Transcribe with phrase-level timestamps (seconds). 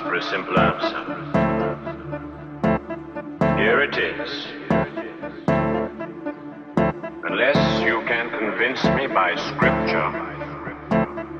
[0.00, 1.04] For a simple answer.
[3.58, 4.46] Here it is.
[7.24, 10.08] Unless you can convince me by scripture,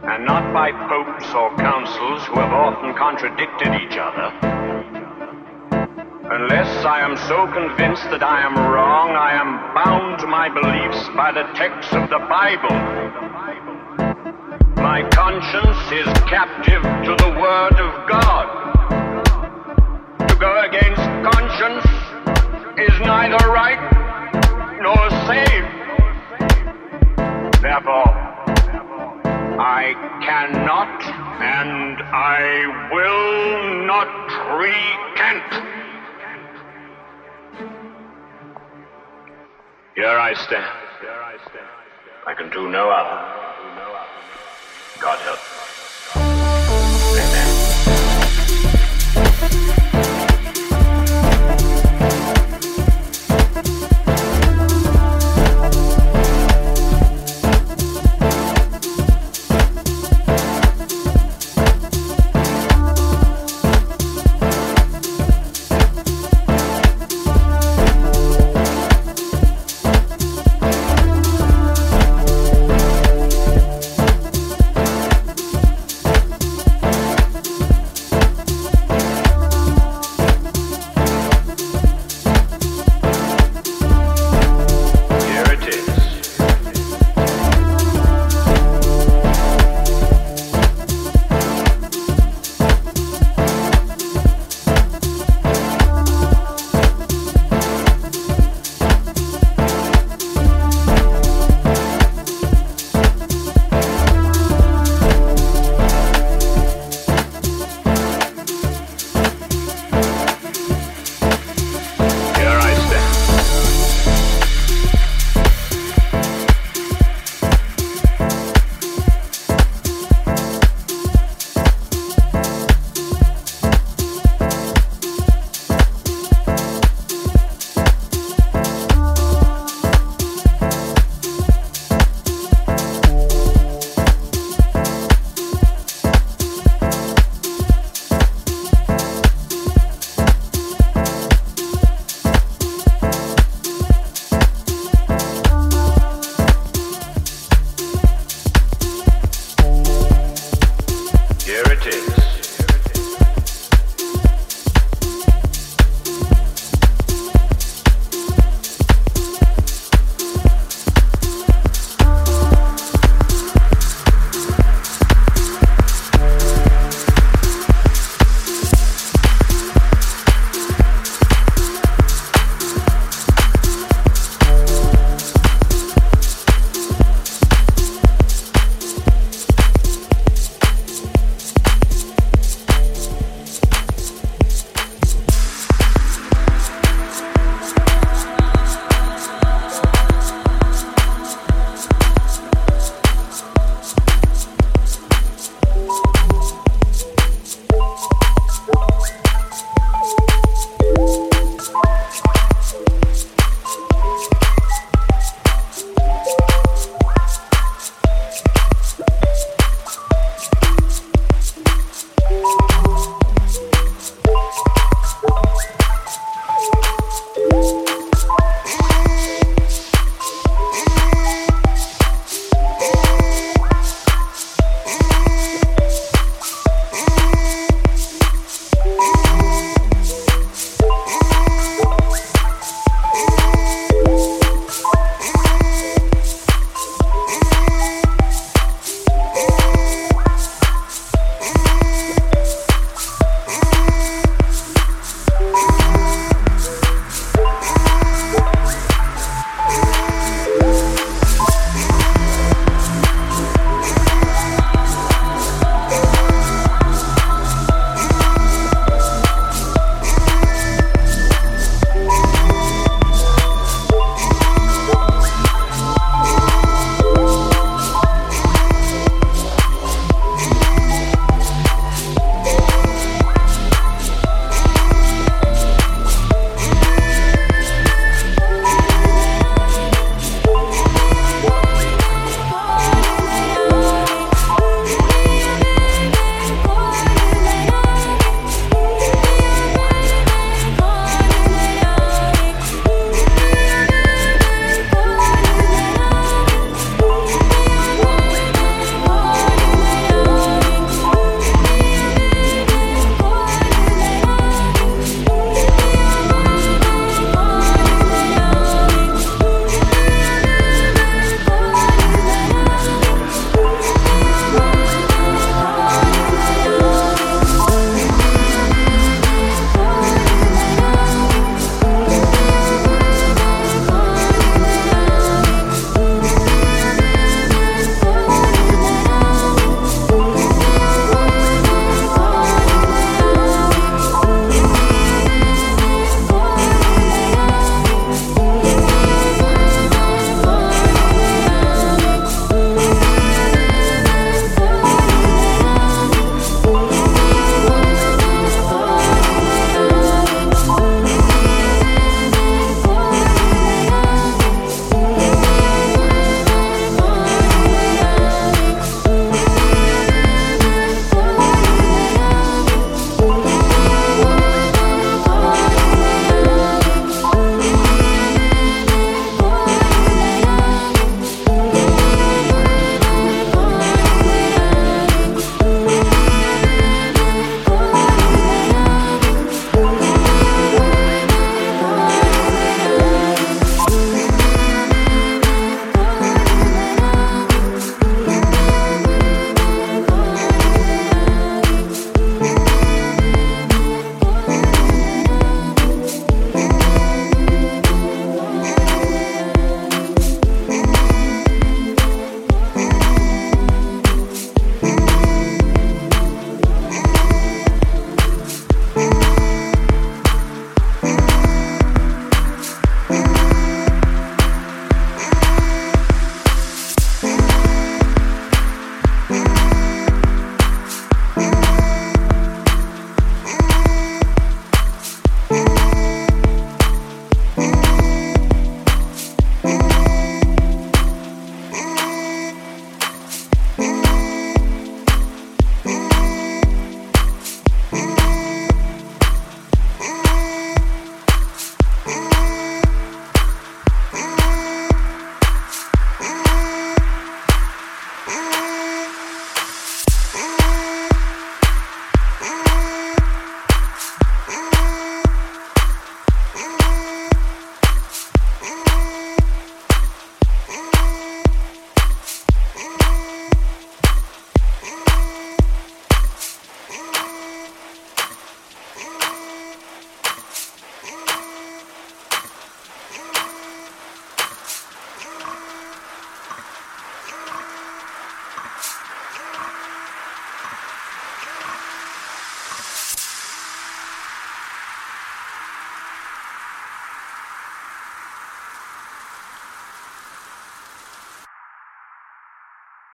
[0.04, 4.30] and not by popes or councils who have often contradicted each other.
[6.30, 11.08] Unless I am so convinced that I am wrong, I am bound to my beliefs
[11.16, 13.21] by the text of the Bible.
[14.82, 18.46] My conscience is captive to the Word of God.
[20.26, 21.86] To go against conscience
[22.76, 23.78] is neither right
[24.82, 25.68] nor safe.
[27.62, 28.10] Therefore,
[29.62, 31.00] I cannot
[31.40, 34.10] and I will not
[34.58, 35.50] recant.
[39.94, 40.66] Here I stand.
[42.26, 43.51] I can do no other.
[45.02, 45.61] God help.